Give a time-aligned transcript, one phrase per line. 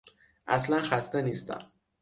[0.47, 1.61] اصلا خسته نیستم.